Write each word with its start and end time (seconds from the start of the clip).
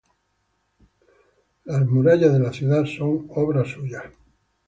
Las 1.65 1.85
murallas 1.85 2.33
de 2.33 2.39
la 2.39 2.51
ciudad 2.51 2.85
son 2.87 3.27
obra 3.35 3.63
suya. 3.63 4.11